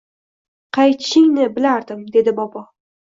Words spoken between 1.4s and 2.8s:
bilardim,– dedi bobo.